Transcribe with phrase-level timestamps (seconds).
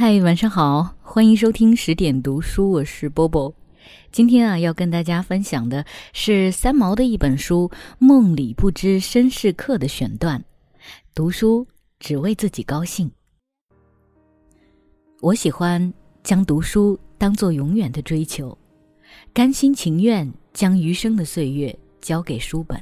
[0.00, 3.52] 嗨，晚上好，欢迎收听十点读书，我是波波。
[4.12, 10.44] 今天啊，要跟大家分享的是三毛的一本书《梦里不知身是客》的选段。
[11.16, 11.66] 读书
[11.98, 13.10] 只为自己高兴。
[15.20, 15.92] 我喜欢
[16.22, 18.56] 将读书当做永远的追求，
[19.34, 22.80] 甘心情愿将余生的岁月交给书本。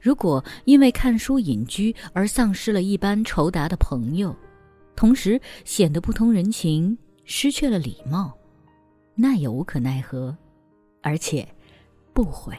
[0.00, 4.34] 如果因为看书隐居而丧失了一般酬答的朋友，
[4.98, 8.36] 同时显得不通人情，失去了礼貌，
[9.14, 10.36] 那也无可奈何，
[11.02, 11.46] 而且
[12.12, 12.52] 不悔。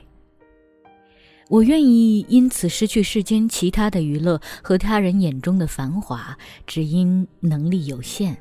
[1.49, 8.37] 我愿意因此失去世间其他的娱乐和他人眼中的繁华，只因能力有限，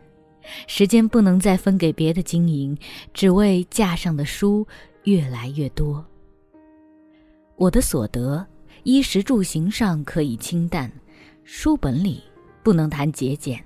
[0.69, 2.79] 时间不能再分给别的经营，
[3.13, 4.65] 只为架上的书
[5.03, 6.07] 越来越多。
[7.57, 8.47] 我的所得，
[8.85, 10.89] 衣食住行上可以清淡，
[11.43, 12.23] 书本里
[12.63, 13.61] 不能谈节俭。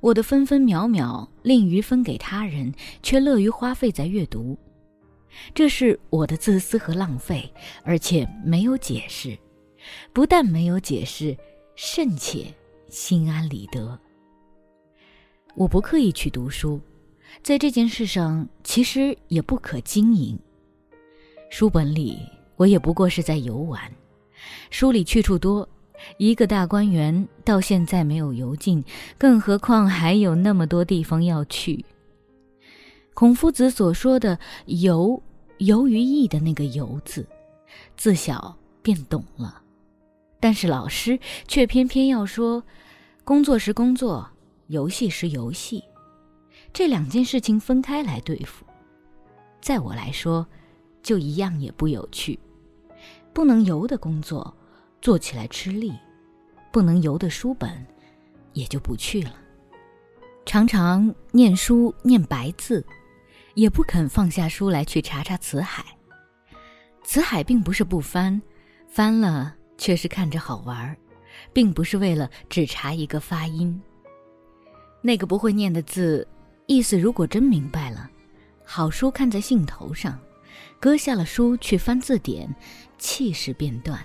[0.00, 4.56] 我的分分秒秒，吝于分给他人，却乐于花费在阅读，
[5.52, 9.36] 这是我的自私和浪费，而且没有解释。
[10.12, 11.36] 不但没有解释，
[11.74, 12.46] 甚且
[12.88, 13.98] 心安理得。
[15.54, 16.80] 我不刻意去读书，
[17.42, 20.38] 在这件事上其实也不可经营。
[21.50, 22.18] 书本里，
[22.56, 23.80] 我也不过是在游玩，
[24.70, 25.68] 书里去处多。
[26.16, 28.84] 一个大观园到现在没有游尽，
[29.16, 31.84] 更何况还有那么多地方要去。
[33.14, 35.22] 孔夫子所说的“游”，
[35.58, 37.26] 游于艺的那个“游”字，
[37.96, 39.60] 自小便懂了，
[40.38, 42.62] 但是老师却偏偏要说
[43.24, 44.28] ：“工作时工作，
[44.68, 45.82] 游戏时游戏，
[46.72, 48.64] 这两件事情分开来对付。”
[49.60, 50.46] 在我来说，
[51.02, 52.38] 就一样也不有趣。
[53.32, 54.54] 不能游的工作。
[55.00, 55.92] 做起来吃力，
[56.72, 57.86] 不能游的书本，
[58.52, 59.34] 也就不去了。
[60.44, 62.84] 常常念书念白字，
[63.54, 65.84] 也不肯放下书来去查查辞海。
[67.04, 68.40] 辞海并不是不翻，
[68.86, 70.96] 翻了却是看着好玩儿，
[71.52, 73.80] 并不是为了只查一个发音。
[75.00, 76.26] 那个不会念的字，
[76.66, 78.10] 意思如果真明白了，
[78.64, 80.18] 好书看在兴头上，
[80.80, 82.52] 搁下了书去翻字典，
[82.98, 84.04] 气势便断。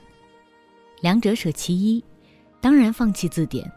[1.03, 2.01] 两者舍其一，
[2.61, 3.69] 当然放弃字典。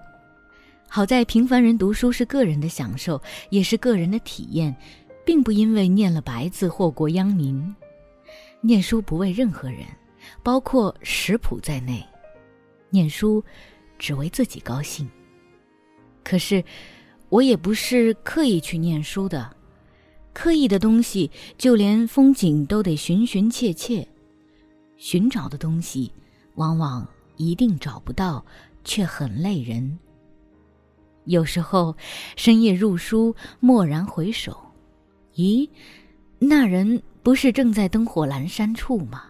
[0.88, 3.20] 好在平凡人读书是个人的享受，
[3.50, 4.72] 也是个人的体验，
[5.24, 7.74] 并不因为念了白字祸国殃民。
[8.60, 9.80] 念书不为任何人，
[10.44, 12.00] 包括食谱在内。
[12.90, 13.42] 念书
[13.98, 15.10] 只为自己高兴。
[16.22, 16.62] 可是，
[17.28, 19.52] 我也不是刻意去念书的。
[20.32, 21.28] 刻意的东西，
[21.58, 24.06] 就连风景都得寻寻切切，
[24.96, 26.12] 寻找的东西，
[26.54, 27.04] 往往。
[27.36, 28.44] 一定找不到，
[28.84, 29.98] 却很累人。
[31.24, 31.96] 有时候
[32.36, 34.56] 深夜入书，蓦然回首，
[35.34, 35.68] 咦，
[36.38, 39.24] 那人不是正在灯火阑珊处吗？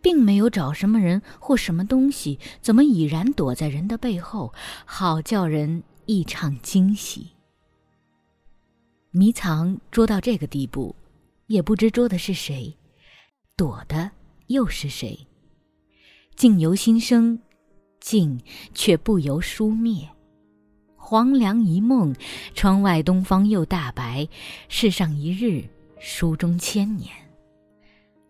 [0.00, 4.54] 并没有找什么人或什么东西，怎么已然躲在人的背后？
[4.84, 7.32] 好叫人异常惊喜。
[9.10, 10.94] 迷藏捉到这个地步，
[11.48, 12.76] 也不知捉的是谁，
[13.56, 14.12] 躲的
[14.46, 15.26] 又是谁？
[16.38, 17.40] 境由心生，
[17.98, 18.40] 境
[18.72, 20.08] 却不由书灭。
[20.94, 22.14] 黄粱一梦，
[22.54, 24.28] 窗外东方又大白。
[24.68, 25.64] 世上一日，
[25.98, 27.10] 书中千年。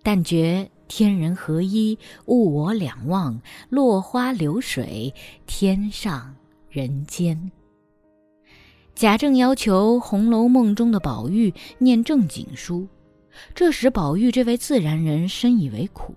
[0.03, 3.39] 但觉天人合一，物我两忘。
[3.69, 5.13] 落花流水，
[5.47, 6.35] 天上
[6.71, 7.53] 人间。
[8.95, 12.89] 贾政要求《红楼梦》中的宝玉念正经书，
[13.55, 16.15] 这使宝玉这位自然人深以为苦。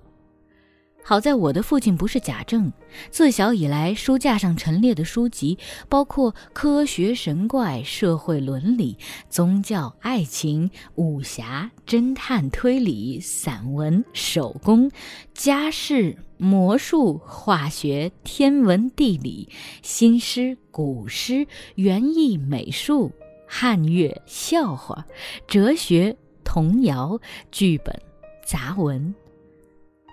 [1.03, 2.71] 好在我的父亲不是贾政，
[3.09, 5.57] 自小以来书架上陈列的书籍，
[5.89, 8.97] 包括科学、神怪、社会、伦理、
[9.27, 14.89] 宗教、爱情、武侠、侦探、推理、散文、手工、
[15.33, 19.49] 家事、魔术、化学、天文、地理、
[19.81, 23.11] 新诗、古诗、园艺、美术、
[23.47, 25.05] 汉乐、笑话、
[25.47, 27.19] 哲学、童谣、
[27.51, 27.99] 剧本、
[28.45, 29.13] 杂文，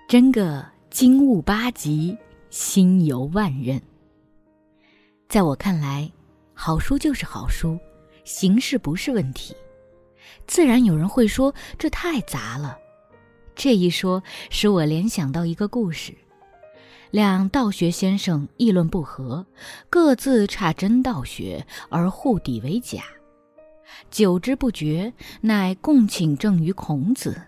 [0.08, 0.64] 真个。
[0.98, 2.18] 经悟八极，
[2.50, 3.80] 心游万仞。
[5.28, 6.10] 在我看来，
[6.54, 7.78] 好书就是好书，
[8.24, 9.54] 形式不是问题。
[10.48, 12.76] 自然有人会说这太杂了。
[13.54, 16.12] 这一说使我联想到一个故事：
[17.12, 19.46] 两道学先生议论不和，
[19.88, 23.04] 各自差真道学而互抵为假，
[24.10, 25.12] 久之不决，
[25.42, 27.40] 乃共请证于孔子。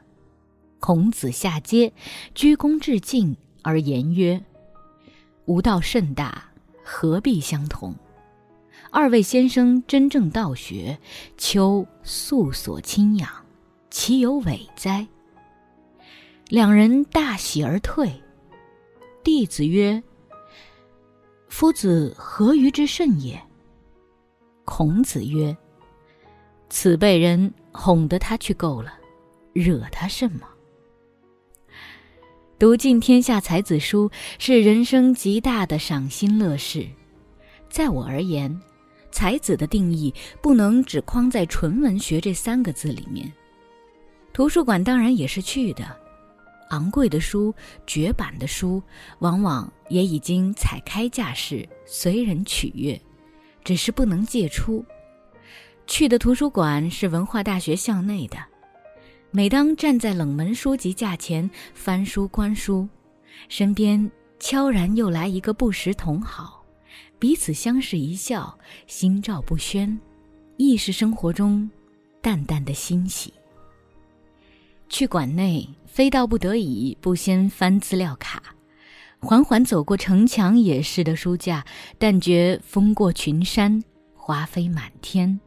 [0.80, 1.92] 孔子下阶，
[2.34, 4.42] 鞠躬致敬而言曰
[5.44, 6.50] ：“吾道甚大，
[6.82, 7.94] 何必相同？
[8.90, 10.98] 二位先生真正道学，
[11.36, 13.28] 秋素所亲仰，
[13.90, 15.06] 岂有违哉？
[16.48, 18.10] 两人大喜而退。
[19.22, 20.02] 弟子曰
[21.48, 23.40] ：“夫子何愚之甚也？”
[24.64, 25.56] 孔子曰
[26.70, 28.94] ：“此辈人哄得他去够了，
[29.52, 30.40] 惹他什么？”
[32.60, 36.86] 读尽天下才子书是人生极大的赏心乐事。
[37.70, 38.54] 在我而言，
[39.10, 40.12] 才子的定义
[40.42, 43.32] 不能只框在纯文学这三个字里面。
[44.34, 45.96] 图书馆当然也是去的，
[46.68, 47.54] 昂贵的书、
[47.86, 48.82] 绝版的书，
[49.20, 53.00] 往往也已经采开架式，随人取阅，
[53.64, 54.84] 只是不能借出。
[55.86, 58.36] 去的图书馆是文化大学校内的。
[59.32, 62.88] 每当站在冷门书籍架前翻书观书，
[63.48, 64.10] 身边
[64.40, 66.64] 悄然又来一个不识同好，
[67.16, 69.96] 彼此相视一笑，心照不宣，
[70.56, 71.70] 亦是生活中
[72.20, 73.32] 淡淡的欣喜。
[74.88, 78.42] 去馆内，非到不得已不先翻资料卡，
[79.20, 81.64] 缓缓走过城墙也是的书架，
[82.00, 83.80] 但觉风过群山，
[84.12, 85.38] 花飞满天，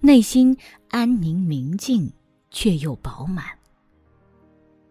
[0.00, 0.54] 内心
[0.90, 2.12] 安宁明静。
[2.52, 3.44] 却又饱满。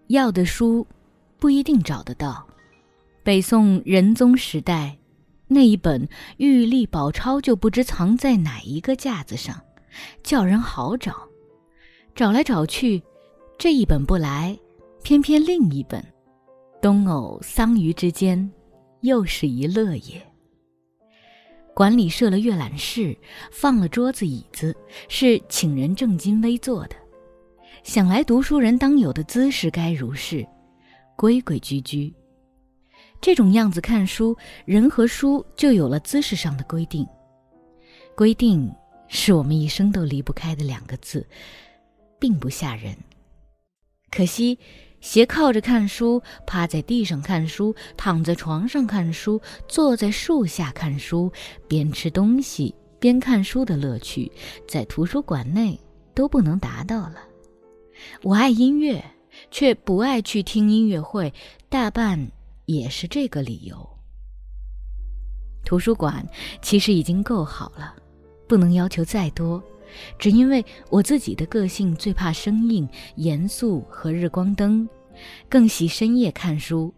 [0.07, 0.85] 要的书
[1.39, 2.45] 不一定找得到。
[3.23, 4.97] 北宋仁宗时代，
[5.47, 6.05] 那一本
[6.37, 9.61] 《玉历宝钞》就不知藏在哪一个架子上，
[10.23, 11.15] 叫人好找。
[12.15, 13.01] 找来找去，
[13.57, 14.57] 这一本不来，
[15.03, 16.03] 偏偏另一本。
[16.81, 18.51] 东偶桑榆之间，
[19.01, 20.21] 又是一乐也。
[21.73, 23.15] 馆里设了阅览室，
[23.51, 24.75] 放了桌子椅子，
[25.07, 26.95] 是请人正襟危坐的。
[27.83, 30.47] 想来读书人当有的姿势该如是，
[31.15, 32.13] 规规矩矩。
[33.19, 37.05] 这种样子看书，人和书就有了姿势上的规定。
[38.15, 38.71] 规定
[39.07, 41.27] 是我们一生都离不开的两个字，
[42.19, 42.95] 并不吓人。
[44.11, 44.57] 可惜，
[44.99, 51.31] 斜靠着看书，趴在地上看书，躺在床上看书，坐在树下看书，
[51.67, 54.31] 边吃东西边看书的乐趣，
[54.67, 55.79] 在图书馆内
[56.13, 57.15] 都不能达到了。
[58.24, 59.03] 我爱音乐，
[59.50, 61.33] 却不爱去听音乐会，
[61.69, 62.31] 大半
[62.65, 63.89] 也是这个理由。
[65.63, 66.27] 图书馆
[66.62, 67.95] 其实已经够好了，
[68.48, 69.63] 不能要求再多。
[70.18, 74.88] 只因为我自己的个性最怕生硬、严肃和日光灯，
[75.50, 76.94] 更喜深夜看书。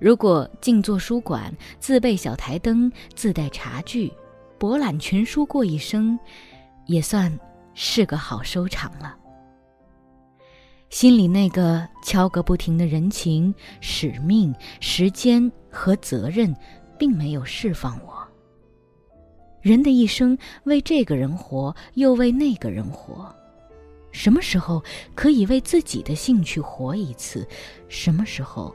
[0.00, 4.12] 如果静坐书馆，自备小台灯，自带茶具，
[4.58, 6.18] 博览群书过一生，
[6.86, 7.38] 也算
[7.74, 9.16] 是个好收场了。
[10.94, 16.54] 心里那个敲个不停的人情、使命、时间和责任，
[16.96, 18.24] 并没有释放我。
[19.60, 23.28] 人的一生为这个人活，又为那个人活，
[24.12, 24.80] 什么时候
[25.16, 27.44] 可以为自己的兴趣活一次？
[27.88, 28.72] 什么时候？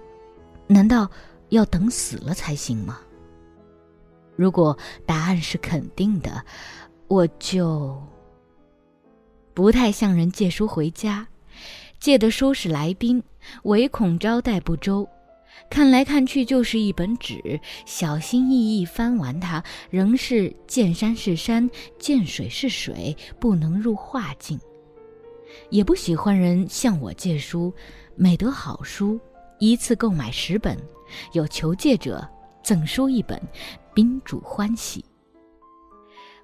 [0.68, 1.10] 难道
[1.52, 3.00] 要等死了才行吗？
[4.36, 6.44] 如果答案是肯定的，
[7.08, 7.98] 我就
[9.54, 11.26] 不太向人借书回家。
[12.00, 13.22] 借的书是来宾，
[13.64, 15.08] 唯恐招待不周。
[15.70, 24.58] 看来看去就是一本纸，小心翼翼翻完它，仍是见山是山，见水是水，不能入画境。
[25.70, 27.74] 也不喜欢人向我借书，
[28.16, 29.20] 每得好书，
[29.60, 30.78] 一次购买十本，
[31.34, 32.26] 有求借者
[32.64, 33.42] 赠书一本，
[33.94, 35.04] 宾主欢喜。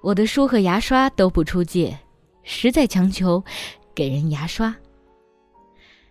[0.02, 1.98] 我的书和牙刷都不出借，
[2.42, 3.42] 实在强求，
[3.94, 4.74] 给人牙刷。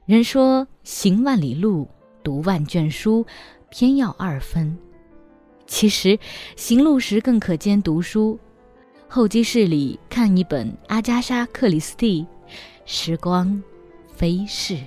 [0.06, 1.88] 人说行万里路，
[2.24, 3.26] 读万卷书，
[3.72, 4.78] 偏要二分。
[5.66, 6.20] 其实
[6.56, 8.40] 行路时更可兼读书。
[9.08, 12.24] 候机室里看一本阿加莎·克里斯蒂，
[12.86, 13.60] 时光
[14.14, 14.78] 飞逝。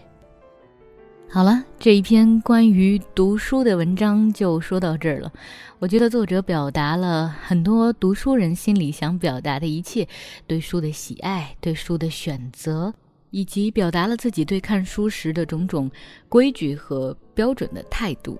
[1.28, 5.32] 好了，这一篇关于读书的文章就说到这儿了。
[5.80, 10.06] 我觉得作者表达了很多读书人心里想表达的一切：
[10.46, 12.94] 对书的喜爱，对书的选择。
[13.30, 15.90] 以及表达了自己对看书时的种种
[16.28, 18.38] 规矩和标准的态度。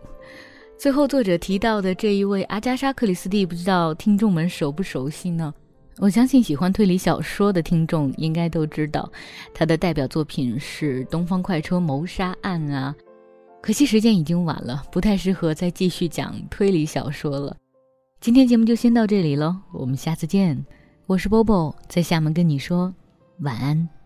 [0.78, 5.52] 最后，作者提到的这一位阿加莎·克里斯蒂，不知道听众们熟不熟悉呢？
[5.98, 9.10] 我相信喜欢推理小说的听众应该都知道，
[9.52, 12.94] 他的代表作品是《东方快车谋杀案》啊。
[13.60, 17.56] 可惜时间已经晚了，不太适合再继续讲推理小说了。
[18.20, 20.64] 今天节目就先到这里了，我们下次见。
[21.06, 22.94] 我是波波，在厦门跟你说
[23.40, 23.97] 晚安。